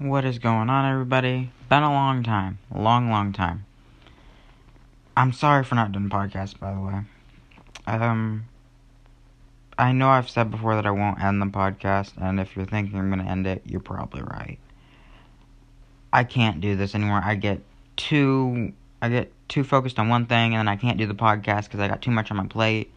[0.00, 1.52] What is going on, everybody?
[1.68, 2.58] Been a long time.
[2.74, 3.66] Long, long time.
[5.14, 7.00] I'm sorry for not doing podcasts, by the way.
[7.86, 8.46] Um,
[9.76, 12.98] I know I've said before that I won't end the podcast, and if you're thinking
[12.98, 14.58] I'm going to end it, you're probably right.
[16.14, 17.20] I can't do this anymore.
[17.22, 17.60] I get
[17.98, 18.72] too
[19.02, 21.80] I get too focused on one thing, and then I can't do the podcast because
[21.80, 22.90] I got too much on my plate,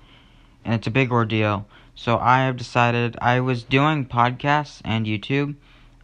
[0.63, 1.67] and it's a big ordeal.
[1.95, 5.55] So I have decided I was doing podcasts and YouTube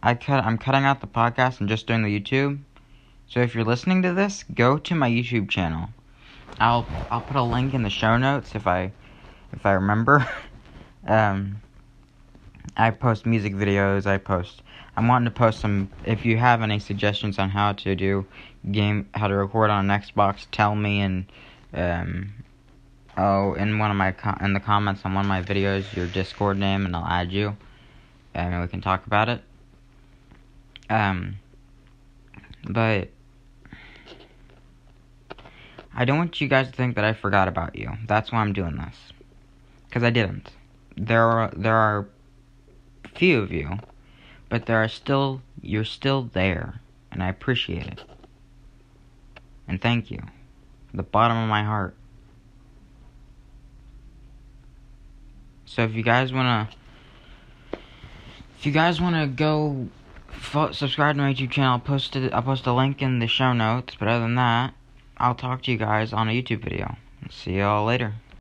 [0.02, 2.60] I cut I'm cutting out the podcast and just doing the YouTube.
[3.26, 5.90] So if you're listening to this, go to my YouTube channel.
[6.58, 8.92] I'll I'll put a link in the show notes if I
[9.52, 10.26] if I remember.
[11.06, 11.60] um
[12.76, 14.62] I post music videos, I post
[14.96, 18.26] I'm wanting to post some if you have any suggestions on how to do
[18.70, 21.26] game how to record on an Xbox, tell me and
[21.74, 22.32] um
[23.18, 26.56] oh in one of my in the comments on one of my videos your Discord
[26.56, 27.56] name and I'll add you
[28.34, 29.42] and we can talk about it.
[30.90, 31.36] Um,
[32.68, 33.08] but
[35.94, 37.92] I don't want you guys to think that I forgot about you.
[38.06, 38.96] That's why I'm doing this.
[39.88, 40.50] Because I didn't.
[40.96, 42.08] There are there are
[43.14, 43.78] few of you,
[44.48, 46.80] but there are still you're still there,
[47.12, 48.02] and I appreciate it.
[49.68, 50.20] And thank you.
[50.92, 51.94] The bottom of my heart.
[55.66, 56.68] So if you guys wanna
[57.72, 59.88] if you guys wanna go
[60.72, 61.72] subscribe to my YouTube channel.
[61.72, 62.32] I'll post it.
[62.32, 63.94] I'll post a link in the show notes.
[63.98, 64.74] But other than that,
[65.16, 66.96] I'll talk to you guys on a YouTube video.
[67.30, 68.14] See y'all later.